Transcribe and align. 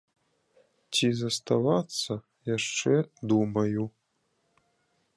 Ці 0.99 1.07
заставацца, 1.21 2.13
яшчэ 2.57 2.93
думаю. 3.33 3.83